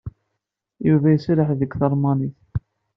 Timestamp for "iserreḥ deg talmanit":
1.11-2.37